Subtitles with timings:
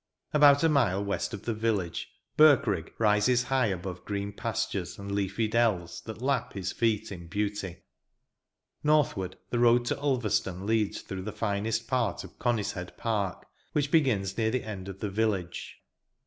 [0.33, 5.47] About a mile west of the village Birkrigg rises high above green pastures and leafy
[5.47, 7.83] dells that lap his feet in beauty.
[8.83, 14.39] Northward, the road to Ulverstone leads through the finest part of Conishead Park, which begins
[14.39, 15.77] near the end of the village.